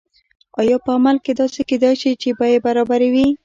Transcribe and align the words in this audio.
آیا 0.59 0.77
په 0.85 0.91
عمل 0.97 1.17
کې 1.25 1.31
داسې 1.41 1.61
کیدای 1.69 1.95
شي 2.01 2.11
چې 2.21 2.29
بیې 2.39 2.57
برابرې 2.65 3.09
وي؟ 3.13 3.27